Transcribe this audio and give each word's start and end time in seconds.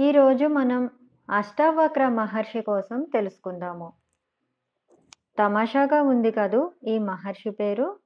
ఈరోజు 0.00 0.46
మనం 0.46 0.90
అష్టావక్ర 1.30 2.08
మహర్షి 2.08 2.60
కోసం 2.60 3.04
తెలుసుకుందాము. 3.04 3.92
తమాషాగా 5.38 6.02
ఉంది 6.02 6.30
కదూ 6.30 6.72
ఈ 6.86 6.98
మహర్షి 6.98 7.50
పేరు? 7.50 7.98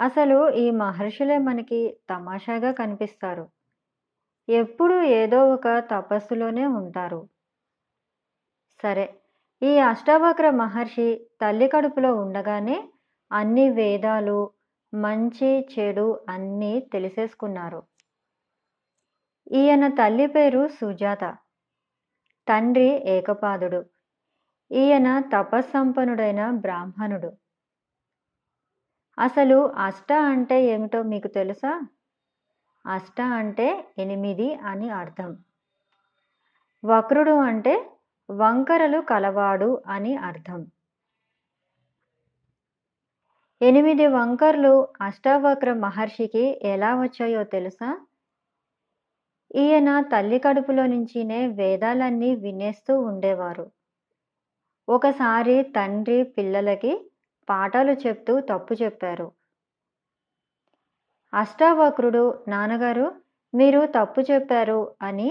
అసలు 0.00 0.50
ఈ 0.50 0.70
మహర్షులే 0.70 1.38
మనకి 1.38 1.96
తమాషాగా 2.10 2.72
కనిపిస్తారు. 2.72 3.48
ఎప్పుడు 4.48 5.02
ఏదో 5.02 5.54
ఒక 5.54 5.78
తపస్సులోనే 5.78 6.66
ఉంటారు. 6.66 7.28
సరే 8.82 9.14
ఈ 9.62 9.78
అష్టావక్ర 9.78 10.50
మహర్షి 10.50 11.26
తల్లి 11.40 11.68
కడుపులో 11.68 12.14
ఉండగానే 12.14 12.92
అన్ని 13.32 13.70
వేదాలు 13.70 14.50
మంచి 14.94 15.68
చెడు 15.78 16.20
అన్నీ 16.28 16.90
తెలిసేసుకున్నారు. 16.92 17.89
ఈయన 19.52 19.88
తల్లి 19.88 20.26
పేరు 20.26 20.68
సుజాత 20.68 21.36
తండ్రి 22.48 23.10
ఏకపాదుడు. 23.10 23.84
ఈయన 24.72 25.20
తపస్సంపన్నుడైన 25.20 26.50
బ్రాహ్మణుడు. 26.50 27.32
అసలు 29.18 29.72
అష్ట 29.72 30.12
అంటే 30.12 30.64
ఏమిటో 30.64 31.02
మీకు 31.02 31.28
తెలుసా? 31.28 31.80
అష్ట 32.86 33.20
అంటే 33.20 33.94
ఎనిమిది 33.98 34.54
అని 34.54 34.90
అర్థం. 34.90 35.38
వక్రుడు 36.84 37.30
అంటే 37.30 37.90
వంకరలు 38.30 39.00
కలవాడు 39.00 39.82
అని 39.86 40.16
అర్థం. 40.16 40.66
ఎనిమిది 43.62 44.06
వంకర్లు 44.06 44.88
అష్టావక్ర 45.00 45.72
మహర్షికి 45.72 46.60
ఎలా 46.62 47.02
వచ్చాయో 47.02 47.44
తెలుసా? 47.44 48.06
ఈయన 49.54 50.00
తల్లి 50.00 50.38
కడుపులో 50.38 50.86
నుంచినే 50.86 51.46
వేదాలన్నీ 51.46 52.34
వినేస్తూ 52.34 53.00
ఉండేవారు. 53.00 53.66
ఒకసారి 54.88 55.62
తండ్రి 55.62 56.22
పిల్లలకి 56.22 56.92
పాఠాలు 57.48 57.92
చెప్తూ 57.92 58.40
తప్పు 58.40 58.74
చెప్పారు. 58.74 59.28
అష్టావక్రుడు 61.32 62.22
నాన్నగారు 62.48 63.06
మీరు 63.54 63.86
తప్పు 63.86 64.20
చెప్పారు 64.20 64.94
అని 65.02 65.28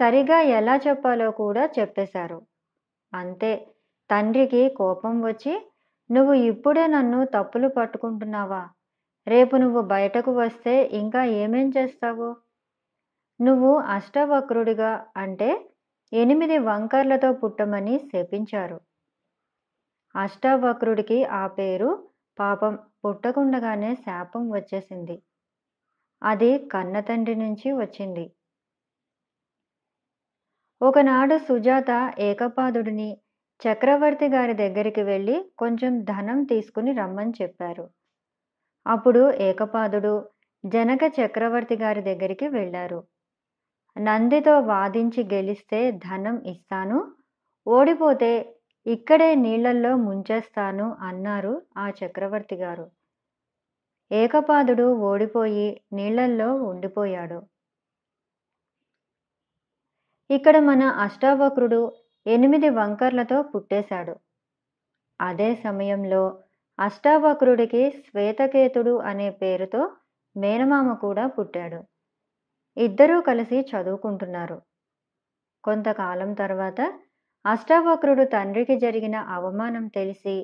సరిగా 0.00 0.40
ఎలా 0.40 0.76
చెప్పాలో 0.76 1.30
కూడా 1.30 1.66
చెప్పేశారు. 1.78 2.38
అంతే 3.12 3.52
తండ్రికి 4.10 4.68
కోపం 4.68 5.22
వచ్చి 5.22 5.54
నువ్వు 6.10 6.34
ఇప్పుడే 6.34 6.86
నన్ను 6.86 7.24
తప్పులు 7.24 7.68
పట్టుకుంటున్నావా? 7.68 8.62
రేపు 9.26 9.56
నువ్వు 9.56 9.80
బయటకు 9.82 10.30
వస్తే 10.32 10.82
ఇంకా 10.92 11.24
ఏమేం 11.24 11.68
చేస్తావు? 11.68 12.28
నువ్వు 13.40 13.78
అష్టవక్రుడిగా 13.88 14.90
అంటే 15.16 15.48
ఎనిమిది 16.12 16.58
వంకర్లతో 16.58 17.32
పుట్టమని 17.32 17.98
శపించారు. 18.12 18.78
అష్టవక్రుడికి 20.14 21.24
ఆ 21.24 21.46
పేరు 21.46 21.90
పాపం 22.38 22.74
పుట్టకుండగానే 23.04 23.94
శాపం 23.96 24.50
వచ్చేసింది. 24.50 25.16
అది 26.22 26.58
కన్నతండ్రి 26.72 27.34
నుంచి 27.34 27.72
వచ్చింది. 27.72 28.26
ఒకనాడు 30.80 31.38
సుజాత 31.38 31.90
ఏకపాదుడిని 32.18 33.08
చక్రవర్తి 33.60 34.28
గారి 34.28 34.52
దగ్గరికి 34.54 35.02
వెళ్ళి 35.02 35.50
కొంచెం 35.58 36.04
ధనం 36.04 36.44
తీసుకుని 36.44 36.92
రమ్మని 36.92 37.32
చెప్పారు. 37.42 37.84
అప్పుడు 38.86 39.30
ఏకపాదుడు 39.40 40.14
జనక 40.64 41.00
చక్రవర్తి 41.18 41.76
గారి 41.76 42.02
దగ్గరికి 42.02 42.48
వెళ్ళారు. 42.48 42.98
నందితో 43.96 44.60
వాదించి 44.60 45.24
గెలిస్తే 45.24 45.90
ధనం 45.90 46.42
ఇస్తాను. 46.46 46.98
ఓడిపోతే 47.66 48.30
ఇక్కడే 48.86 49.34
నీళ్ళల్లో 49.34 49.96
ముంచేస్తాను 49.96 50.96
అన్నారు 51.00 51.62
ఆ 51.76 51.88
చక్రవర్తి 51.90 52.56
గారు. 52.56 52.86
ఏకపాదుడు 54.10 54.94
ఓడిపోయి 55.02 55.82
నీళ్ళల్లో 55.92 56.54
ఉండిపోయాడు. 56.54 57.38
ఇక్కడ 60.30 60.58
మన 60.58 60.82
అష్టావక్రుడు 60.82 61.92
ఎనిమిది 62.26 62.68
వంకర్లతో 62.68 63.42
పుట్టేశాడు. 63.42 64.14
అదే 65.20 65.54
సమయంలో 65.54 66.22
అష్టావక్రుడికి 66.78 67.90
శ్వేతకేతుడు 68.06 68.98
అనే 68.98 69.30
పేరుతో 69.30 69.90
మేనమామ 70.36 70.92
కూడా 70.94 71.26
పుట్టాడు. 71.26 71.80
ఇద్దరూ 72.76 73.20
కలిసి 73.20 73.58
చదువుకుంటున్నారు. 73.60 74.58
కొంతకాలం 75.64 76.34
తర్వాత 76.34 76.80
అష్టావక్రుడు 77.44 78.24
తండ్రికి 78.24 78.78
జరిగిన 78.78 79.16
అవమానం 79.16 79.86
తెలిసి 79.88 80.36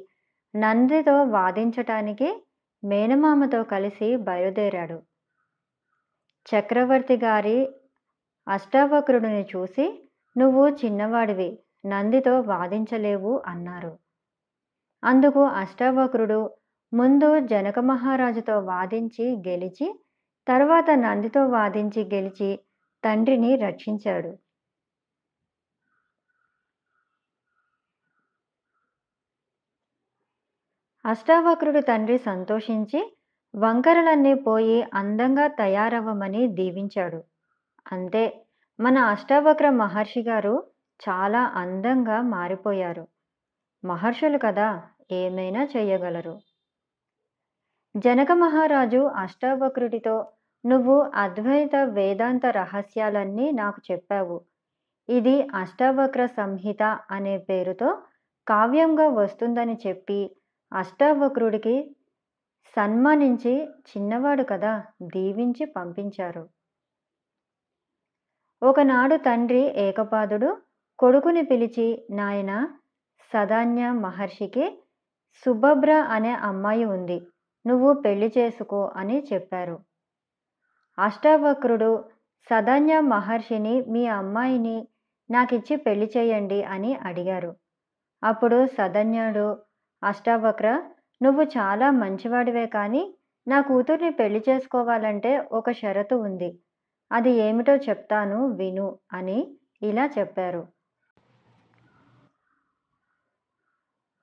నందితో 0.54 1.24
వాదించటానికి 1.24 2.28
మేనమామతో 2.84 3.62
కలిసి 3.62 4.16
బయలుదేరాడు. 4.16 4.98
చక్రవర్తి 6.46 7.16
గారి 7.16 7.58
అష్టావక్రుడిని 8.48 9.46
చూసి 9.56 10.08
నువ్వు 10.36 10.68
చిన్నవాడివి 10.68 11.58
నందితో 11.86 12.40
వాదించలేవు 12.40 13.42
అన్నారు. 13.46 13.92
అందుకు 15.02 15.42
అష్టావక్రుడు 15.44 16.40
ముందు 16.92 17.38
జనక 17.46 17.78
మహారాజుతో 17.78 18.58
వాదించి 18.60 19.26
గెలిచి 19.48 19.86
తర్వాత 20.46 20.90
నందితో 21.00 21.46
వాదించి 21.48 22.04
గెలిచి 22.14 22.50
తండ్రిని 23.04 23.56
రక్షించాడు. 23.56 24.32
అష్టావక్రుడు 31.04 31.80
తండ్రి 31.80 32.18
సంతోషించి 32.18 33.00
వంకరలన్నీ 33.54 34.34
పోయి 34.46 34.82
అందంగా 34.94 35.46
తయారవ్వమని 35.60 36.46
దీవించాడు. 36.54 37.20
అంతే 37.92 38.24
మన 38.78 38.98
అష్టావక్ర 39.12 39.70
మహర్షి 39.76 40.22
గారు 40.22 40.54
చాలా 41.00 41.42
అందంగా 41.56 42.22
మారిపోయారు. 42.34 43.04
మహర్షులు 43.84 44.38
కదా 44.38 44.68
ఏమైనా 45.12 45.64
చేయగలరు. 45.76 46.34
జనక 47.94 48.32
మహారాజు 48.32 49.00
అష్టావక్రుడితో 49.22 50.14
నువ్వు 50.64 50.94
అద్వైత 51.14 51.74
వేదాంత 51.76 52.46
రహస్యాలన్నీ 52.46 53.50
నాకు 53.50 53.80
చెప్పావు. 53.90 54.36
ఇది 55.08 55.34
అష్టావక్ర 55.54 56.26
సంహిత 56.26 56.82
అనే 57.10 57.34
పేరుతో 57.38 57.88
కావ్యంగా 58.46 59.06
వస్తుందని 59.08 59.76
చెప్పి 59.86 60.20
అష్టావక్రుడికి 60.72 61.76
సన్మానించి 62.76 63.54
చిన్నవాడు 63.90 64.42
కదా 64.42 64.72
దీవించి 65.02 65.64
పంపించారు. 65.64 66.44
ఒకనాడు 68.62 69.16
తండ్రి 69.16 69.62
ఏకపాదుడు 69.84 70.50
కొడుకుని 70.98 71.42
పిలిచి 71.42 71.86
నాయన 72.10 72.52
సదాన్య 73.32 73.84
మహర్షికి 74.04 74.64
సుభద్ర 75.46 75.90
అనే 76.16 76.32
అమ్మాయి 76.50 76.84
ఉంది. 76.84 77.18
నువ్వు 77.66 77.92
పెళ్ళి 77.94 78.32
చేసుకో 78.38 78.92
అని 78.96 79.26
చెప్పారు. 79.32 79.76
అష్టావక్రుడు 80.98 82.04
సదాన్య 82.50 83.00
మహర్షిని 83.00 83.74
మీ 83.88 84.06
అమ్మాయిని 84.06 84.88
నాకిచ్చి 85.30 85.76
పెళ్ళి 85.76 86.10
చేయండి 86.16 86.62
అని 86.62 86.94
అడిగారు. 86.94 87.56
అప్పుడు 88.22 88.66
సదన్యుడు 88.66 89.46
అష్టావక్ర 90.02 90.68
నువ్వు 91.22 91.42
చాలా 91.42 91.90
మంచివాడివే 91.90 92.66
కానీ 92.66 93.14
నా 93.46 93.60
కూతుర్ని 93.60 94.10
పెళ్ళి 94.10 94.44
చేసుకోవాలంటే 94.48 95.38
ఒక 95.38 95.70
షరతు 95.72 96.14
ఉంది. 96.14 96.50
అది 97.12 97.30
ఏమిటో 97.30 97.76
చెప్తాను 97.76 98.46
విను 98.46 98.98
అని 99.12 99.38
ఇలా 99.82 100.10
చెప్పారు. 100.18 100.62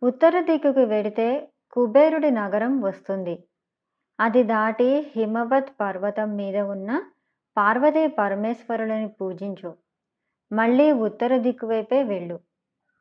ఉత్తర 0.02 0.42
దిక్కుకు 0.42 0.80
వెడితే 0.80 1.52
కుబేరుడి 1.74 2.32
నగరం 2.32 2.82
వస్తుంది. 2.82 3.36
అది 4.20 4.44
దాటి 4.44 5.12
హిమవత్ 5.16 5.72
పర్వతం 5.80 6.36
మీద 6.36 6.58
ఉన్న 6.66 6.90
పార్వతీ 7.58 8.08
పరమేశ్వరులని 8.08 9.08
పూజించు. 9.10 9.72
మళ్ళీ 10.52 10.92
ఉత్తర 10.92 11.38
దిక్కువైపే 11.38 12.04
వెళ్ళు. 12.04 12.38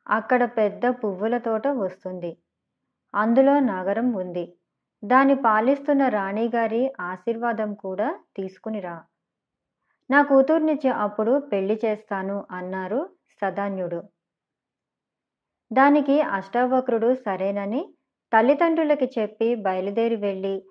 అక్కడ 0.06 0.44
పెద్ద 0.58 0.86
పువ్వుల 1.00 1.38
తోట 1.38 1.66
వస్తుంది. 1.76 2.32
అందులో 3.14 3.60
నగరం 3.66 4.12
ఉంది. 4.12 4.44
దాన్ని 5.02 5.34
పాలిస్తున్న 5.44 6.08
రాణిగారి 6.08 6.82
ఆశీర్వాదం 7.00 7.74
కూడా 7.74 8.08
తీసుకునిరా 8.36 8.96
నా 10.10 10.22
కూతుర్నిచ్చి 10.22 10.88
అప్పుడు 10.88 11.38
పెళ్ళి 11.52 11.80
చేస్తాను 11.84 12.46
అన్నారు 12.50 13.00
సదాన్యుడు. 13.42 14.00
దానికి 15.70 16.20
అష్టావక్రుడు 16.30 17.14
సరేనని 17.14 17.80
తల్లిదండ్రులకి 18.32 19.20
చెప్పి 19.20 19.54
బయలుదేరి 19.54 20.16
వెళ్ళి 20.16 20.62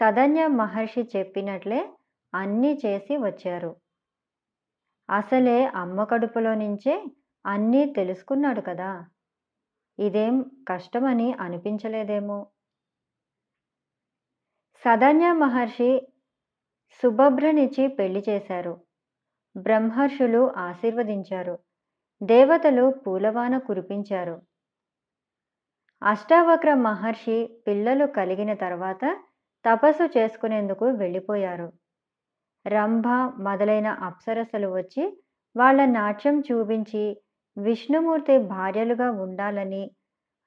సదన్య 0.00 0.46
మహర్షి 0.46 1.08
చెప్పినట్లే 1.16 1.88
అన్నీ 2.34 2.80
చేసి 2.86 3.16
వచ్చారు. 3.16 3.76
అసలే 5.10 5.64
అమ్మ 5.64 6.04
కడుపులో 6.04 6.54
నుంచే 6.54 7.04
అన్నీ 7.46 7.84
తెలుసుకున్నాడు 7.84 8.60
కదా. 8.60 9.06
ఇదేం 9.98 10.44
కష్టమని 10.68 11.32
అనిపించలేదేమో. 11.32 12.46
సదన్య 14.84 15.32
మహర్షి 15.32 16.06
సుభద్రనిచ్చి 17.02 17.88
పెళ్ళి 17.88 18.24
చేశారు. 18.28 18.80
బ్రహ్మర్షులు 19.56 20.52
ఆశీర్వదించారు. 20.56 21.58
దేవతలు 22.22 22.90
పూలవాన 23.06 23.58
కురిపించారు. 23.58 24.45
అష్టావక్ర 26.02 26.74
మహర్షి 26.74 27.58
పిల్లలు 27.66 28.06
కలిగిన 28.06 28.54
తర్వాత 28.54 29.18
తపస్సు 29.64 30.18
చేసుకునేందుకు 30.18 30.84
వెళ్ళిపోయారు. 30.84 31.72
రంభ 32.66 33.06
మొదలైన 33.38 33.86
అప్సరసలు 33.86 34.68
వచ్చి 34.68 35.22
వాళ్ళ 35.56 35.84
నాట్యం 35.84 36.40
చూపించి 36.40 37.22
విష్ణుమూర్తి 37.58 38.38
భార్యలుగా 38.38 39.10
ఉండాలని 39.10 39.90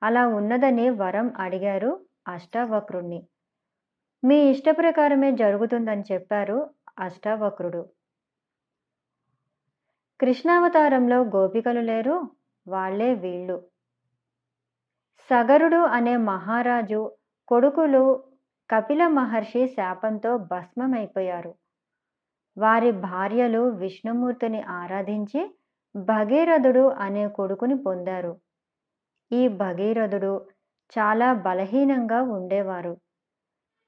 అలా 0.04 0.28
ఉన్నదని 0.28 0.90
వరం 0.90 1.34
అడిగారు 1.38 2.06
అష్టావక్రుణ్ణి. 2.28 3.28
మీ 4.24 4.36
ఇష్ట 4.36 4.70
ప్రకారమే 4.70 5.32
జరుగుతుందని 5.32 6.04
చెప్పారు 6.12 6.70
అష్టావక్రుడు. 7.00 7.90
కృష్ణావతారంలో 10.20 11.22
గోపికలు 11.22 11.80
లేరు 11.80 12.32
వాళ్ళే 12.68 13.14
వీళ్ళు. 13.14 13.69
సగరుడు 15.30 15.78
అనే 15.78 16.18
మహారాజు 16.18 17.12
కొడుకులు 17.48 18.24
కపిల 18.70 19.08
మహర్షి 19.08 19.68
శాపంతో 19.68 20.38
భస్మమైపోయారు. 20.38 21.56
వారి 22.58 22.92
భార్యలు 22.92 23.60
విష్ణుమూర్తిని 23.60 24.62
ఆరాధించి 24.62 25.42
భగీరథుడు 25.96 26.90
అనే 27.00 27.28
కొడుకుని 27.28 27.78
పొందారు. 27.78 28.38
ఈ 29.32 29.48
భగీరథుడు 29.48 30.34
చాలా 31.00 31.34
బలహీనంగా 31.34 32.22
ఉండేవారు. 32.22 32.98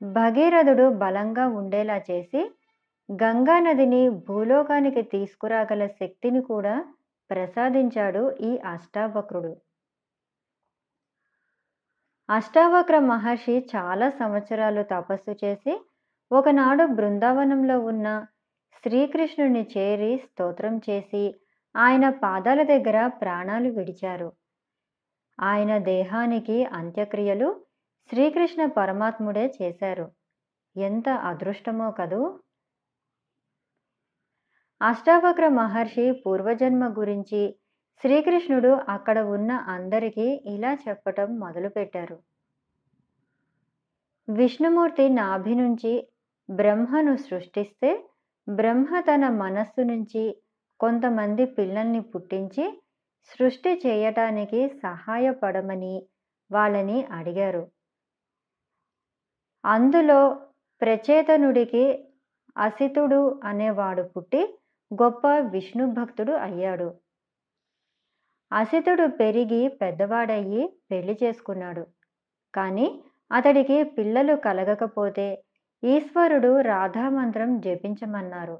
భగీరథుడు 0.01 0.89
బలంగా 0.89 1.47
ఉండేలా 1.47 1.97
చేసి 2.11 2.51
గంగా 3.09 3.59
నదిని 3.59 4.09
భూలోకానికి 4.09 5.01
తీసుకురాగల 5.01 5.87
శక్తిని 5.87 6.41
కూడా 6.41 6.85
ప్రసాదించాడు 7.29 8.31
ఈ 8.41 8.57
అష్టావక్రుడు. 8.57 9.51
అష్టావక్ర 12.31 12.97
మహర్షి 13.05 13.55
చాలా 13.71 14.07
సంవత్సరాలు 14.19 14.81
తపస్సు 14.91 15.33
చేసి 15.41 15.73
ఒకనాడు 16.31 16.83
బృందావనంలో 16.97 17.77
ఉన్న 17.83 18.07
శ్రీకృష్ణుని 18.77 19.63
చేరి 19.73 20.11
స్తోత్రం 20.23 20.75
చేసి 20.87 21.23
ఆయన 21.75 22.05
పాదాల 22.21 22.61
దగ్గర 22.71 22.97
ప్రాణాలు 23.21 23.69
విడిచారు. 23.69 24.29
ఆయన 25.39 25.71
దేహానికి 25.87 26.57
అంత్యక్రియలు 26.79 27.49
శ్రీకృష్ణ 28.09 28.61
పరమాత్ముడే 28.77 29.45
చేశారు. 29.57 30.07
ఎంత 30.75 31.09
అదృష్టమో 31.29 31.89
కదూ! 31.99 32.21
అష్టావక్ర 34.81 35.47
మహర్షి 35.55 36.05
పూర్వజన్మ 36.21 36.83
గురించి 36.93 37.41
శ్రీకృష్ణుడు 38.03 38.67
అక్కడ 38.67 39.19
ఉన్న 39.19 39.51
అందరికీ 39.51 40.41
ఇలా 40.45 40.77
చెప్పటం 40.89 41.39
మొదలుపెట్టారు. 41.39 42.19
విష్ణుమూర్తి 44.29 45.09
నాభి 45.09 45.55
నుంచి 45.55 46.07
బ్రహ్మను 46.49 47.17
సృష్టిస్తే 47.17 48.09
బ్రహ్మ 48.49 48.99
తన 48.99 49.29
మనస్సు 49.29 49.81
నుంచి 49.81 50.41
కొంతమంది 50.79 51.45
పిల్లల్ని 51.45 52.01
పుట్టించి 52.01 52.81
సృష్టి 53.25 53.81
చేయటానికి 53.87 54.67
సహాయపడమని 54.67 56.07
వాళ్ళని 56.51 57.05
అడిగారు. 57.05 57.71
అందులో 59.65 60.41
ప్రచేతనుడికి 60.81 62.07
అసితుడు 62.57 63.41
అనేవాడు 63.43 64.01
పుట్టి 64.01 64.59
గొప్ప 64.93 65.27
విష్ణు 65.27 65.85
భక్తుడు 65.91 66.31
అయ్యాడు. 66.31 67.00
అసితుడు 68.51 69.07
పెరిగి 69.07 69.67
పెద్దవాడయ్యి 69.81 70.73
పెళ్ళి 70.91 71.17
చేసుకున్నాడు. 71.23 71.87
కానీ 72.55 73.03
అతడికి 73.31 73.83
పిల్లలు 73.83 74.35
కలగకపోతే 74.35 75.43
ఈశ్వరుడు 75.83 76.61
రాధామంత్రం 76.61 77.59
జపించమన్నారు. 77.59 78.57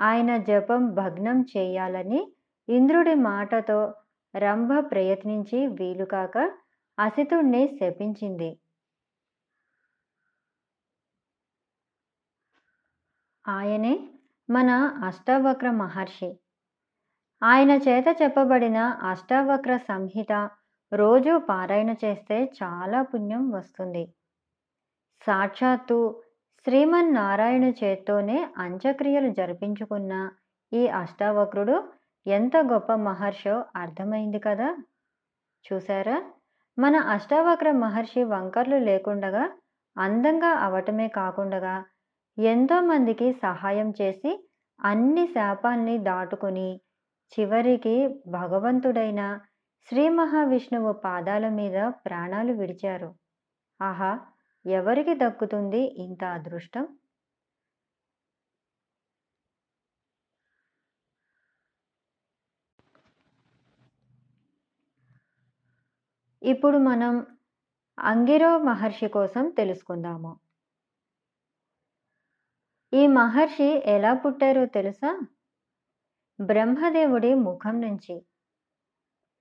ఆయన 0.00 0.36
జపం 0.36 0.94
భగ్నం 0.94 1.46
చేయాలని 1.56 2.20
ఇంద్రుడి 2.68 3.14
మాటతో 3.14 3.94
రంభ 4.36 4.72
ప్రయత్నించి 4.90 5.66
వీలుకాక 5.66 6.36
అసితుణ్ణి 6.98 7.78
శపించింది. 7.80 8.50
ఆయనే 13.46 13.94
మన 14.48 14.70
అష్టావక్ర 15.04 15.70
మహర్షి. 15.70 16.30
ఆయన 17.44 17.70
చేత 17.86 18.16
చెప్పబడిన 18.22 18.78
అష్టావక్ర 19.02 19.76
సంహిత 19.76 20.32
రోజు 20.92 21.38
పారాయణ 21.48 21.90
చేస్తే 22.04 22.52
చాలా 22.62 23.02
పుణ్యం 23.02 23.50
వస్తుంది. 23.50 24.04
సాక్షాత్తు 25.22 25.98
శ్రీమన్నారాయణ 26.66 27.64
చేత్తోనే 27.64 28.38
అంత్యక్రియలు 28.58 29.28
జరిపించుకున్న 29.32 30.12
ఈ 30.72 30.86
అష్టావక్రుడు 30.86 31.76
ఎంత 32.26 32.56
గొప్ప 32.56 32.92
మహర్షో 32.92 33.64
అర్థమైంది 33.76 34.38
కదా? 34.38 34.68
చూసారా 35.64 36.16
మన 36.78 36.96
అష్టావక్ర 36.96 37.70
మహర్షి 37.72 38.22
వంకర్లు 38.24 38.76
లేకుండగా 38.78 39.44
అందంగా 39.96 40.52
అవటమే 40.66 41.08
కాకుండా 41.08 41.74
ఎంతోమందికి 42.38 43.32
సహాయం 43.42 43.90
చేసి 43.90 44.32
అన్ని 44.80 45.26
శాపాల్ని 45.26 45.98
దాటుకుని 45.98 46.70
చివరికి 47.32 47.94
భగవంతుడైన 48.28 49.22
శ్రీ 49.88 50.08
మహావిష్ణువు 50.08 50.92
పాదాల 50.92 51.48
మీద 51.48 51.78
ప్రాణాలు 52.06 52.52
విడిచారు. 52.52 53.10
ఆహా 53.80 54.12
ఎవరికి 54.64 55.14
దక్కుతుంది 55.14 55.82
ఇంత 56.04 56.24
అదృష్టం? 56.24 56.84
ఇప్పుడు 66.42 66.78
మనం 66.78 67.12
అంగిరో 67.98 68.58
మహర్షి 68.58 69.08
కోసం 69.08 69.50
తెలుసుకుందాము. 69.50 70.32
ఈ 72.92 73.06
మహర్షి 73.06 73.68
ఎలా 73.86 74.14
పుట్టారో 74.14 74.66
తెలుసా? 74.66 75.10
బ్రహ్మదేవుడి 76.40 77.34
ముఖం 77.34 77.80
నుంచి. 77.80 78.14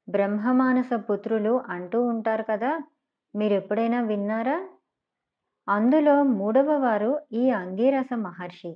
బ్రహ్మమానస 0.09 0.89
పుత్రులు 0.93 1.61
అంటూ 1.69 2.03
ఉంటారు 2.03 2.43
కదా 2.43 2.71
మీరు 3.35 3.53
ఎప్పుడైనా 3.53 4.01
విన్నారా? 4.01 4.69
అందులో 5.67 6.23
మూడవ 6.23 6.71
వారు 6.77 7.19
ఈ 7.31 7.49
అంగీరస 7.49 8.13
మహర్షి. 8.13 8.71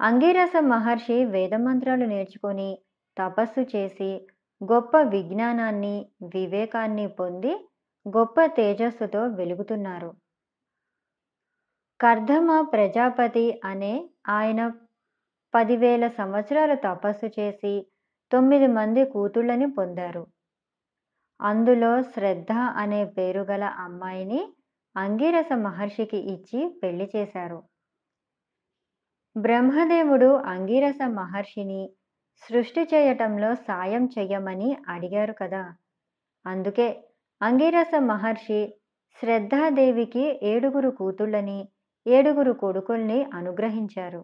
అంగీరస 0.00 0.52
మహర్షి 0.60 1.24
వేదమంత్రాలు 1.24 2.04
నేర్చుకొని 2.04 2.78
తపస్సు 3.16 3.76
చేసి 3.76 4.28
గొప్ప 4.60 5.00
విజ్ఞానాన్ని 5.00 5.94
వివేకాన్ని 6.34 7.08
పొంది 7.08 7.52
గొప్ప 8.08 8.46
తేజస్సుతో 8.46 9.26
వెలుగుతున్నారు. 9.26 10.10
కర్ధమ 12.00 12.60
ప్రజాపతి 12.60 13.60
అనే 13.64 14.10
ఆయన 14.28 14.85
పదివేల 15.54 16.08
సంవత్సరాలు 16.18 16.74
తపస్సు 16.84 17.28
చేసి 17.38 17.74
తొమ్మిది 18.32 18.66
మంది 18.72 19.04
కూతుళ్ళని 19.10 19.66
పొందారు. 19.72 20.24
అందులో 21.40 21.92
శ్రద్ధ 22.12 22.52
అనే 22.76 23.00
పేరు 23.16 23.42
గల 23.50 23.64
అమ్మాయిని 23.78 24.40
అంగిరస 24.96 25.50
మహర్షికి 25.64 26.20
ఇచ్చి 26.34 26.60
పెళ్ళి 26.80 27.06
చేశారు. 27.14 27.58
బ్రహ్మదేవుడు 29.36 30.28
అంగిరస 30.46 31.00
మహర్షిని 31.14 31.80
సృష్టి 32.42 32.82
చేయటంలో 32.84 33.54
సాయం 33.66 34.04
చెయ్యమని 34.14 34.70
అడిగారు 34.88 35.32
కదా. 35.32 35.62
అందుకే 36.46 36.88
అంగిరస 37.40 37.92
మహర్షి 38.08 38.60
శ్రద్ధాదేవికి 39.18 40.24
ఏడుగురు 40.44 40.90
కూతుళ్ళని 40.92 41.58
ఏడుగురు 42.06 42.52
కొడుకుల్ని 42.54 43.20
అనుగ్రహించారు. 43.34 44.20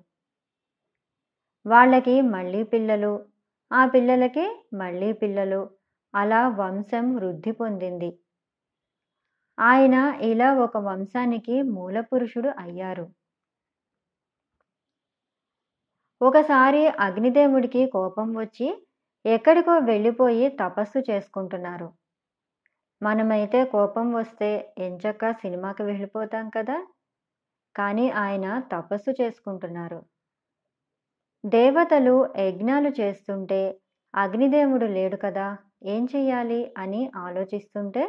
వాళ్ళకి 1.67 2.21
మళ్ళీ 2.29 2.63
పిల్లలు 2.65 3.11
ఆ 3.71 3.87
పిల్లలకి 3.87 4.47
మళ్ళీ 4.75 5.13
పిల్లలు. 5.15 5.61
అలా 6.15 6.49
వంశం 6.59 7.15
వృద్ధి 7.17 7.53
పొందింది. 7.53 8.11
ఆయన 9.59 9.97
ఇలా 10.23 10.55
ఒక 10.59 10.77
వంశానికి 10.81 11.63
మూలపురుషుడు 11.71 12.49
అయ్యారు. 12.59 13.07
ఒకసారి 16.21 16.81
అగ్నిదేవుడికి 17.01 17.87
కోపం 17.87 18.35
వచ్చి 18.37 18.69
ఎక్కడికో 19.25 19.79
వెళ్ళిపోయి 19.85 20.49
తపస్సు 20.61 20.99
చేసుకుంటున్నారు. 21.11 21.89
మనమైతే 23.03 23.65
కోపం 23.65 24.13
వస్తే 24.13 24.49
ఎంచక్క 24.79 25.33
సినిమాకి 25.33 25.83
వెళ్ళిపోతాం 25.83 26.51
కదా? 26.51 26.79
కానీ 27.77 28.11
ఆయన 28.19 28.47
తపస్సు 28.73 29.11
చేసుకుంటున్నారు. 29.21 30.01
దేవతలు 31.45 32.15
యజ్ఞాలు 32.39 32.91
చేస్తుంటే 33.01 33.61
అగ్నిదేవుడు 34.15 34.87
లేడు 34.87 35.17
కదా 35.17 35.47
ఏం 35.85 36.03
చెయ్యాలి 36.05 36.61
అని 36.79 37.11
ఆలోచిస్తుంటే 37.17 38.03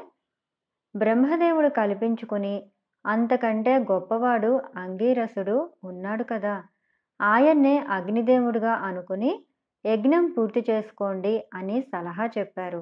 బ్రహ్మదేవుడు 0.96 1.70
కల్పించుకుని 1.70 2.56
అంతకంటే 3.06 3.80
గొప్పవాడు 3.92 4.52
అంగీరసుడు 4.76 5.56
ఉన్నాడు 5.84 6.24
కదా. 6.24 6.56
ఆయన్నే 7.20 7.78
అగ్నిదేవుడుగా 7.78 8.74
అనుకుని 8.88 9.32
యజ్ఞం 9.86 10.26
పూర్తి 10.38 10.62
చేసుకోండి 10.70 11.34
అని 11.54 11.82
సలహా 11.82 12.26
చెప్పారు. 12.38 12.82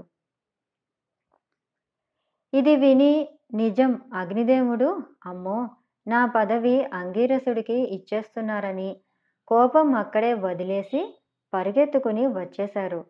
ఇది 2.54 2.76
విని 2.76 3.14
నిజం 3.54 3.92
అగ్నిదేవుడు 4.14 4.90
అమ్మో 5.26 5.58
నా 6.08 6.26
పదవి 6.26 6.84
అంగీరసుడికి 6.94 7.78
ఇచ్చేస్తున్నారని 7.96 8.90
కోపం 9.52 9.96
అక్కడే 9.96 10.34
వదిలేసి 10.34 11.22
పరిగెత్తుకుని 11.54 12.28
వచ్చేశారు. 12.28 13.06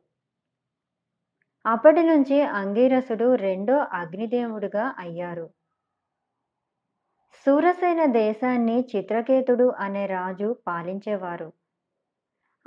అప్పటి 1.66 2.04
నుంచి 2.04 2.42
అంగీరసుడు 2.42 3.36
రెండో 3.36 3.78
అగ్నిదేవుడుగా 3.78 4.96
అయ్యారు. 4.98 5.50
సూరసేన 7.46 8.06
దేశాన్ని 8.06 8.86
చిత్రకేతుడు 8.96 9.74
అనే 9.80 10.06
రాజు 10.06 10.56
పాలించేవారు. 10.68 11.54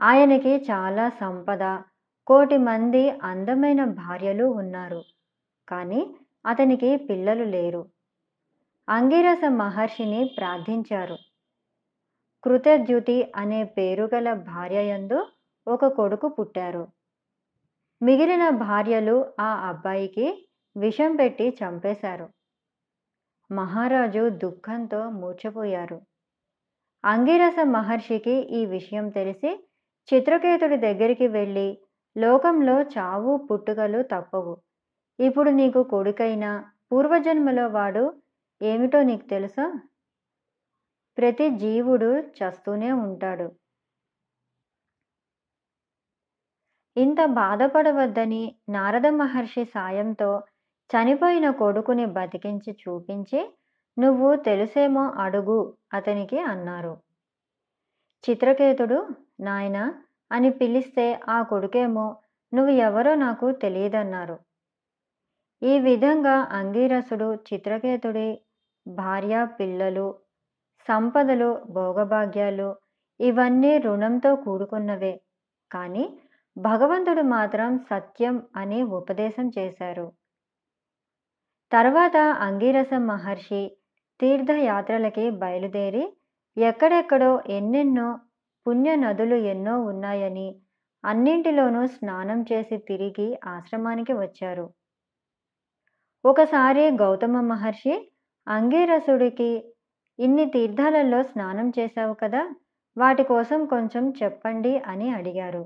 ఆయనకి 0.01 0.67
చాలా 0.71 1.09
సంపద 1.09 1.83
కోటి 2.27 2.57
మంది 2.57 3.11
అందమైన 3.11 3.85
భార్యలు 3.85 4.45
ఉన్నారు. 4.45 5.05
కానీ 5.69 6.15
అతనికి 6.47 6.97
పిల్లలు 6.97 7.45
లేరు. 7.45 7.89
అంగిరస 8.89 9.41
మహర్షిని 9.49 10.35
ప్రార్థించారు. 10.39 11.17
కృతద్యుతి 12.45 13.33
అనే 13.37 13.65
పేరుగల 13.65 14.33
భార్యయందు 14.33 15.19
ఒక 15.67 15.87
కొడుకు 15.87 16.29
పుట్టారు. 16.29 16.83
మిగిలిన 18.03 18.49
భార్యలు 18.49 19.15
ఆ 19.41 19.69
అబ్బాయికి 19.69 20.27
విషం 20.77 21.17
పెట్టి 21.17 21.57
చంపేశారు. 21.61 22.27
మహారాజు 23.51 24.29
దుఃఖంతో 24.43 25.11
మూర్చపోయారు 25.11 25.99
అంగిరస 27.05 27.59
మహర్షికి 27.69 28.35
ఈ 28.59 28.67
విషయం 28.67 29.09
తెలిసి 29.09 29.51
చిత్రకేతుడి 30.09 30.77
దగ్గరికి 30.77 31.27
వెళ్ళి 31.29 31.69
లోకంలో 32.17 32.83
చావు 32.95 33.37
పుట్టుకలు 33.49 34.03
తప్పవు. 34.03 34.55
ఇప్పుడు 35.19 35.51
నీకు 35.51 35.83
కొడుకైనా 35.83 36.51
పూర్వజన్మలో 36.93 37.69
వాడు 37.69 38.05
ఏమిటో 38.61 39.03
నీకు 39.03 39.27
తెలుసా? 39.29 39.67
ప్రతి 41.19 41.51
జీవుడు 41.57 42.11
చస్తూనే 42.39 42.93
ఉంటాడు. 43.05 43.47
ఇంత 46.97 47.25
బాధపడవద్దని 47.35 48.43
నారద 48.69 49.07
మహర్షి 49.13 49.65
సాయంతో 49.65 50.31
చనిపోయిన 50.91 51.51
కొడుకుని 51.51 52.07
బతికించి 52.07 52.73
చూపించి 52.83 53.41
నువ్వు 53.97 54.37
తెలుసేమో 54.43 55.05
అడుగు 55.19 55.59
అతనికి 55.93 56.39
అన్నారు. 56.45 56.95
చిత్రకేతుడు 58.25 58.99
నాయన 59.41 59.79
అని 60.31 60.51
పిలిస్తే 60.51 61.07
ఆ 61.29 61.43
కొడుకేమో 61.43 62.07
నువ్వు 62.53 62.73
ఎవరో 62.81 63.15
నాకు 63.15 63.47
తెలియదన్నారు. 63.63 64.37
ఈ 65.63 65.75
విధంగా 65.79 66.37
అంగీరసుడు 66.53 67.35
చిత్రకేతుడి 67.49 68.29
భార్య 68.87 69.47
పిల్లలు 69.61 70.07
సంపదలు 70.89 71.63
భోగభాగ్యాలు 71.71 72.69
ఇవన్నీ 73.21 73.79
రుణంతో 73.79 74.37
కూడుకున్నవే. 74.37 75.15
కానీ 75.71 76.05
భగవంతుడు 76.57 77.23
మాత్రం 77.23 77.79
సత్యం 77.91 78.43
అని 78.57 78.83
ఉపదేశం 78.83 79.51
చేశారు. 79.59 80.07
తర్వాత 81.73 82.17
అంగీరస 82.17 82.93
మహర్షి 82.95 83.63
తీర్థయాత్రలకి 84.21 85.31
బయలుదేరి 85.31 86.05
ఎక్కడెక్కడో 86.57 87.43
ఎన్నెన్నో 87.49 88.09
పుణ్య 88.67 88.95
నదులు 88.95 89.35
ఎన్నో 89.35 89.83
ఉన్నాయని 89.83 90.49
అన్నింటిలోనూ 91.05 91.87
స్నానం 91.87 92.45
చేసి 92.53 92.77
తిరిగి 92.79 93.39
ఆశ్రమానికి 93.47 94.13
వచ్చారు. 94.13 94.67
ఒకసారి 96.25 96.91
గౌతమ 96.97 97.41
మహర్షి 97.41 97.95
అంగీరసుడికి 98.47 99.51
ఇన్ని 100.19 100.45
తీర్థాలలో 100.45 101.23
స్నానం 101.23 101.73
చేశావు 101.79 102.15
కదా 102.15 102.43
వాటి 102.97 103.23
కోసం 103.23 103.67
కొంచెం 103.67 104.13
చెప్పండి 104.23 104.79
అని 104.79 105.11
అడిగారు. 105.11 105.63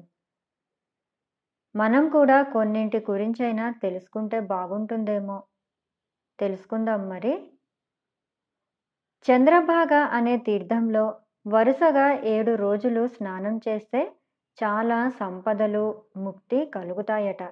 మనం 1.76 2.09
కూడా 2.09 2.43
కొన్నింటి 2.43 3.07
గురించైనా 3.11 3.71
తెలుసుకుంటే 3.83 4.40
బాగుంటుందేమో. 4.40 5.43
తెలుసుకుందాం 6.38 7.09
మరి. 7.09 7.35
చంద్రభాగ 9.26 9.95
అనే 10.12 10.37
తీర్థంలో 10.37 11.05
వరుసగా 11.49 12.25
ఏడు 12.25 12.55
రోజులు 12.55 13.09
స్నానం 13.09 13.61
చేస్తే 13.69 14.00
చాలా 14.59 15.11
సంపదలు 15.11 15.85
ముక్తి 16.17 16.67
కలుగుతాయట. 16.67 17.43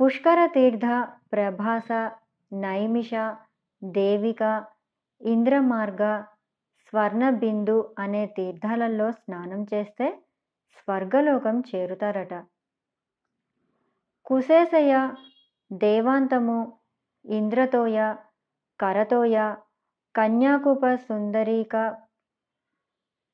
పుష్కర 0.00 0.46
తీర్థ 0.46 0.86
ప్రభాస 1.32 1.88
నైమిష 2.52 3.10
దేవిక 3.84 4.42
ఇంద్రమార్గ 5.20 6.02
స్వర్ణబిందు 6.92 7.94
అనే 7.98 8.26
తీర్థాలలో 8.26 9.12
స్నానం 9.12 9.66
చేస్తే 9.74 10.06
స్వర్గలోకం 10.76 11.62
చేరుతారట. 11.70 12.34
కుశేశయ 14.26 14.92
దేవాంతము 15.72 16.58
ఇంద్రతోయ 17.24 17.98
కరతోయ 18.80 19.36
కన్యాకుప 20.14 20.94
సుందరీక 20.96 21.76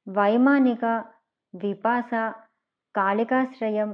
వైమానిక 0.06 0.84
విపాస 1.54 2.10
కాళికాశ్రయం 2.94 3.90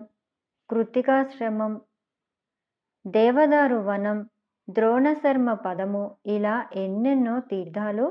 కృత్తికాశ్రమం 0.70 1.72
దేవదారు 3.04 3.78
వనం 3.80 4.18
ద్రోణశర్మ 4.72 5.54
పదము 5.66 6.02
ఇలా 6.26 6.54
ఎన్నెన్నో 6.76 7.40
తీర్థాలు 7.40 8.06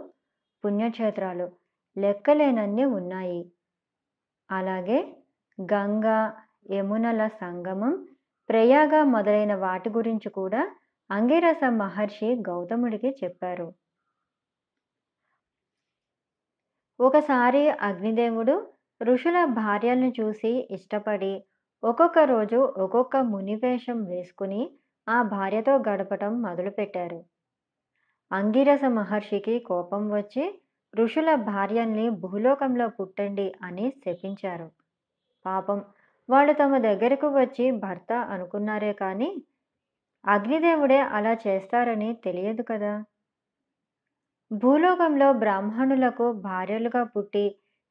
పుణ్యక్షేత్రాలు 0.64 1.48
లెక్కలేనన్ని 1.98 2.86
ఉన్నాయి. 2.86 3.42
అలాగే 4.50 5.00
గంగా 5.58 6.20
యమునల 6.72 7.28
సంగమం 7.42 7.94
ప్రయాగ 8.50 9.04
మొదలైన 9.04 9.54
వాటి 9.56 9.90
గురించి 9.90 10.30
కూడా 10.30 10.62
అంగిరస 11.10 11.64
మహర్షి 11.74 12.30
గౌతముడికి 12.50 13.10
చెప్పారు. 13.24 13.68
ఒకసారి 17.00 17.70
అగ్నిదేవుడు 17.82 18.56
ఋషుల 19.02 19.46
భార్యలను 19.46 20.10
చూసి 20.20 20.52
ఇష్టపడి 20.72 21.34
ఒక్కొక్క 21.84 22.20
రోజు 22.20 22.60
ఒక్కొక్క 22.78 23.18
మునివేషం 23.30 24.00
వేసుకుని 24.04 24.62
ఆ 25.08 25.22
భార్యతో 25.24 25.78
గడపటం 25.90 26.42
మొదలుపెట్టారు. 26.42 27.20
అంగిరస 28.32 28.84
మహర్షికి 28.90 29.60
కోపం 29.60 30.10
వచ్చి 30.12 30.44
ఋషుల 30.94 31.36
భార్యల్ని 31.36 32.10
భూలోకంలో 32.10 32.90
పుట్టండి 32.90 33.54
అని 33.64 33.94
శపించారు. 34.06 34.68
పాపం 35.46 35.80
వాళ్ళు 36.30 36.54
తమ 36.54 36.78
దగ్గరకు 36.78 37.28
వచ్చి 37.40 37.72
భర్త 37.72 38.14
అనుకున్నారే 38.14 38.94
కానీ 38.94 39.30
అగ్నిదేవుడే 40.26 41.00
అలా 41.12 41.34
చేస్తారని 41.48 42.14
తెలియదు 42.24 42.62
కదా. 42.62 42.94
భూలోకంలో 44.52 45.34
బ్రాహ్మణులకు 45.34 46.32
భార్యలుగా 46.42 47.04
పుట్టి 47.04 47.46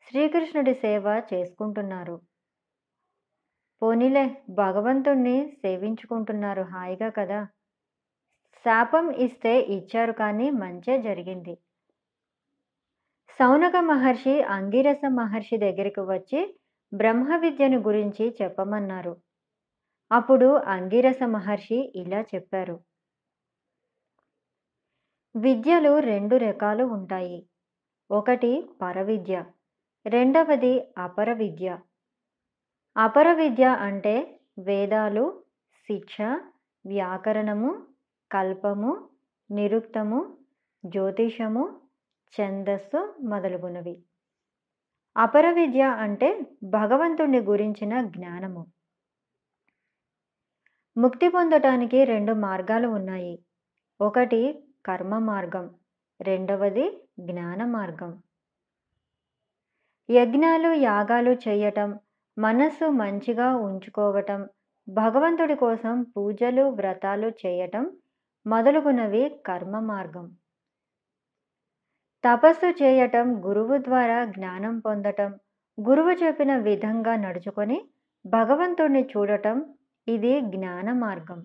శ్రీకృష్ణుడి 0.06 0.74
సేవ 0.74 1.22
చేసుకుంటున్నారు. 1.34 2.16
పోనీలే 3.82 4.24
భగవంతుణ్ణి 4.50 5.56
సేవించుకుంటున్నారు 5.62 6.62
హాయిగా 6.62 7.08
కదా. 7.10 7.40
శాపం 8.64 9.10
ఇస్తే 9.10 9.60
ఇచ్చారు 9.60 10.12
కానీ 10.12 10.50
మంచే 10.50 11.02
జరిగింది. 11.02 11.54
సౌనక 13.38 13.76
మహర్షి 13.76 14.42
అంగిరస 14.42 15.00
మహర్షి 15.08 15.56
దగ్గరికి 15.56 16.00
వచ్చి 16.00 16.40
బ్రహ్మ 16.92 17.36
విద్యను 17.36 17.78
గురించి 17.78 18.36
చెప్పమన్నారు. 18.42 19.16
అప్పుడు 20.10 20.46
అంగిరస 20.46 21.22
మహర్షి 21.26 21.92
ఇలా 21.96 22.20
చెప్పారు. 22.34 22.76
విద్యలు 25.34 25.98
రెండు 25.98 26.36
రకాలు 26.36 26.84
ఉంటాయి. 26.84 27.38
ఒకటి 28.10 28.52
పరవిద్య 28.82 29.44
రెండవది 30.06 30.74
అపర 30.98 31.32
విద్య 31.32 31.78
అపర 32.96 33.32
విద్య 33.32 33.64
అంటే 33.64 34.40
వేదాలు 34.58 35.42
శిక్ష 35.74 36.16
వ్యాకరణము 36.86 37.86
కల్పము 38.32 39.08
నిరుక్తము 39.50 40.36
జ్యోతిషము 40.86 41.80
ఛందస్సు 42.32 43.16
మొదలుగునవి. 43.24 44.02
అపర 45.16 45.50
విద్య 45.50 45.82
అంటే 45.82 46.40
భగవంతుణ్ణి 46.62 47.40
గురించిన 47.40 48.02
జ్ఞానము. 48.02 48.66
ముక్తి 50.96 51.28
పొందటానికి 51.28 52.04
రెండు 52.04 52.32
మార్గాలు 52.32 52.88
ఉన్నాయి. 52.88 53.38
ఒకటి 54.00 54.64
కర్మ 54.86 55.18
మార్గం 55.18 55.74
రెండవది 56.20 57.02
జ్ఞాన 57.20 57.64
మార్గం. 57.64 58.22
యజ్ఞాలు 60.10 60.72
యాగాలు 60.72 61.30
చేయటం 61.30 61.98
మనస్సు 62.40 62.86
మంచిగా 63.00 63.56
ఉంచుకోవటం 63.56 64.40
భగవంతుడి 64.88 65.54
కోసం 65.54 66.02
పూజలు 66.02 66.64
వ్రతాలు 66.70 67.28
చేయటం 67.42 67.84
మొదలుగునవి 68.46 69.22
కర్మ 69.46 69.80
మార్గం. 69.80 70.26
తపస్సు 72.24 72.68
చేయటం 72.82 73.26
గురువు 73.46 73.76
ద్వారా 73.78 74.24
జ్ఞానం 74.26 74.78
పొందటం 74.78 75.30
గురువు 75.78 76.10
చెప్పిన 76.22 76.56
విధంగా 76.58 77.16
నడుచుకొని 77.16 77.78
భగవంతుణ్ణి 78.24 79.02
చూడటం 79.12 79.58
ఇది 80.06 80.40
జ్ఞాన 80.54 80.92
మార్గం. 80.98 81.40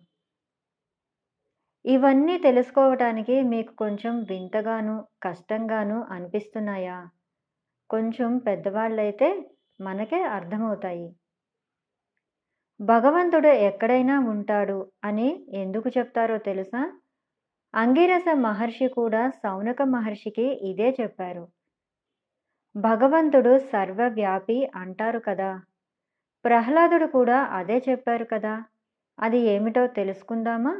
ఇవన్నీ 1.85 2.37
తెలుసుకోవటానికి 2.37 3.41
మీకు 3.43 3.73
కొంచెం 3.75 4.23
వింతగాను 4.29 4.95
కష్టంగాను 5.23 6.03
అనిపిస్తున్నాయా? 6.11 6.97
కొంచెం 7.89 8.37
పెద్దవాళ్ళైతే 8.37 9.27
మనకే 9.81 10.23
అర్థమవుతాయి. 10.23 11.15
భగవంతుడు 12.79 13.47
ఎక్కడైనా 13.47 14.19
ఉంటాడు 14.19 14.91
అని 15.03 15.45
ఎందుకు 15.53 15.89
చెప్తారో 15.89 16.37
తెలుసా? 16.37 16.99
అంగిరస 17.75 18.25
మహర్షి 18.33 18.87
కూడా 18.87 19.29
సౌనక 19.29 19.81
మహర్షికి 19.81 20.69
ఇదే 20.69 20.97
చెప్పారు. 21.01 21.47
భగవంతుడు 22.75 23.59
సర్వవ్యాపి 23.59 24.71
అంటారు 24.75 25.19
కదా. 25.19 25.61
ప్రహ్లాదుడు 26.45 27.05
కూడా 27.05 27.43
అదే 27.43 27.77
చెప్పారు 27.89 28.25
కదా. 28.25 28.63
అది 29.19 29.37
ఏమిటో 29.37 29.87
తెలుసుకుందామా? 29.87 30.73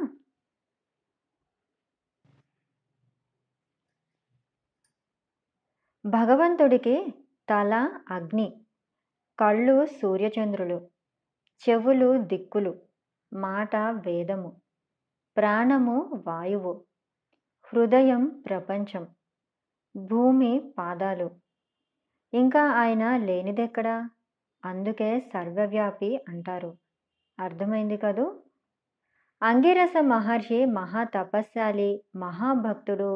భగవంతుడికి 6.04 7.14
తల 7.48 7.72
అగ్ని 8.10 8.65
కళ్ళు 9.38 9.86
సూర్యచంద్రులు 9.86 10.88
చెవులు 11.62 12.18
దిక్కులు 12.22 12.72
మాట 13.32 13.76
వేదము 13.76 14.60
ప్రాణము 15.36 16.24
వాయువు 16.26 16.72
హృదయం 17.64 18.42
ప్రపంచం 18.46 19.04
భూమి 19.96 20.74
పాదాలు. 20.78 21.30
ఇంకా 22.32 22.70
ఆయన 22.70 23.16
లేనిదెక్కడా? 23.16 24.10
అందుకే 24.64 25.20
సర్వవ్యాపి 25.20 26.16
అంటారు. 26.28 26.78
అర్థమైంది 27.40 27.96
కదూ? 27.96 28.26
అంగిరస 29.42 29.92
మహర్షి 30.00 30.64
మహాతపస్శాలి 30.64 31.90
మహాభక్తుడు 32.16 33.10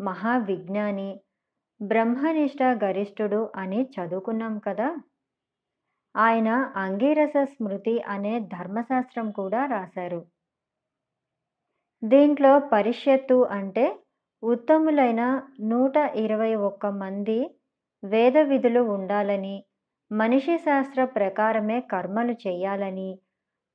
మహావిజ్ఞాని 0.00 1.20
బ్రహ్మనిష్ట 1.80 2.62
గరిష్ఠుడు 2.84 3.52
అని 3.56 3.90
చదువుకున్నాం 3.94 4.58
కదా? 4.58 4.88
ఆయన 6.16 6.48
అంగీరస 6.76 7.36
స్మృతి 7.44 7.94
అనే 8.06 8.34
ధర్మశాస్త్రం 8.52 9.26
కూడా 9.30 9.60
రాశారు. 9.66 10.20
దీంట్లో 12.02 12.52
పరిషత్తు 12.72 13.38
అంటే 13.50 13.86
ఉత్తములైన 14.42 15.22
నూట 15.60 15.96
ఇరవై 16.16 16.52
ఒక్క 16.54 16.86
మంది 16.86 17.38
వేద 18.02 18.38
విధులు 18.38 18.82
ఉండాలని 18.86 19.56
మనిషి 20.10 20.56
శాస్త్ర 20.58 21.04
ప్రకారమే 21.16 21.78
కర్మలు 21.92 22.34
చేయాలని 22.46 23.10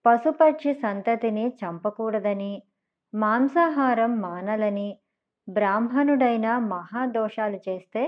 పశుపక్షి 0.05 0.73
సంతతిని 0.73 1.45
చంపకూడదని 1.61 2.53
మాంసాహారం 3.13 4.21
మానలని 4.21 4.89
బ్రాహ్మణుడైన 5.47 6.47
మహాదోషాలు 6.67 7.59
చేస్తే 7.67 8.03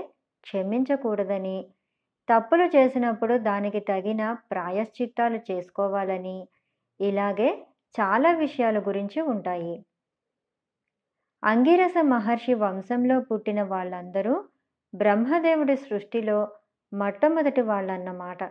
క్షమించకూడదని 0.46 1.58
తప్పులు 2.28 2.64
చేసినప్పుడు 2.76 3.38
దానికి 3.38 3.80
తగిన 3.80 4.22
ప్రాయశ్చిత్తాలు 4.52 5.40
చేసుకోవాలని. 5.50 6.36
ఇలాగే 7.00 7.48
చాలా 7.94 8.32
విషయాల 8.34 8.78
గురించి 8.78 9.20
ఉంటాయి. 9.32 9.74
అంగిరస 11.42 11.96
మహర్షి 12.04 12.54
వంశంలో 12.54 13.20
పుట్టిన 13.20 13.62
వాళ్ళందరూ 13.62 14.34
బ్రహ్మదేవుడి 14.94 15.76
సృష్టిలో 15.76 16.38
మొట్టమొదటి 16.92 17.62
వాళ్ళన్నమాట. 17.62 18.42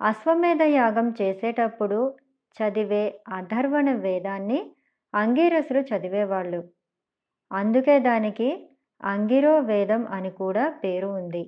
అశ్వమేధ 0.00 0.62
యాగం 0.72 1.14
చేసేటప్పుడు 1.20 1.98
చదివే 2.56 3.02
అధర్వణ 3.28 3.92
వేదాన్ని 3.96 4.60
అంగీరసులు 5.14 5.80
చదివేవాళ్ళు. 5.80 6.60
అందుకే 7.50 7.98
దానికి 8.00 8.48
అంగిరో 9.04 9.60
వేదం 9.60 10.06
అని 10.06 10.30
కూడా 10.32 10.70
పేరు 10.84 11.06
ఉంది. 11.20 11.44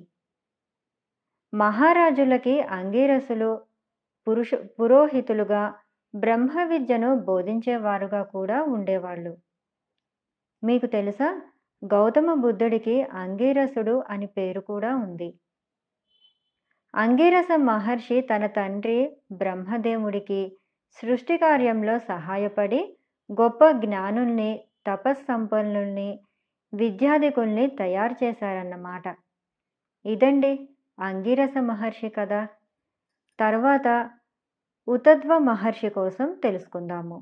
మహారాజులకి 1.55 2.61
అంగీరసులు 2.61 3.61
పురుష 4.27 4.51
పురోహితులుగా 4.53 5.75
బ్రహ్మ 6.15 6.63
విద్యను 6.63 7.15
బోధించేవారుగా 7.15 8.23
కూడా 8.23 8.63
ఉండేవాళ్ళు. 8.63 9.37
మీకు 10.63 10.85
తెలుసా? 10.85 11.41
గౌతమ 11.85 12.33
బుద్ధుడికి 12.33 13.03
అంగీరసుడు 13.03 14.03
అని 14.09 14.25
పేరు 14.25 14.59
కూడా 14.59 14.95
ఉంది. 14.95 15.39
అంగీరస 16.95 17.47
మహర్షి 17.55 18.21
తన 18.21 18.45
తండ్రి 18.45 19.17
బ్రహ్మదేవుడికి 19.31 20.57
సృష్టి 20.91 21.37
కార్యంలో 21.37 21.99
సహాయపడి 21.99 22.97
గొప్ప 23.31 23.71
జ్ఞానుల్ని 23.71 24.63
తపస్సంపన్నుల్ని 24.87 26.19
విద్యాధికుల్ని 26.73 27.67
తయారు 27.67 28.25
చేశారన్నమాట. 28.25 29.17
ఇదండి 30.05 30.69
అంగీరస 30.99 31.57
మహర్షి 31.59 32.09
కథ 32.09 32.33
తర్వాత 33.39 33.87
ఉతద్వ 34.87 35.37
మహర్షి 35.37 35.89
కోసం 35.89 36.27
తెలుసుకుందాము. 36.43 37.17